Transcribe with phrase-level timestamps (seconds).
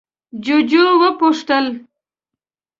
[0.43, 1.65] جُوجُو وپوښتل: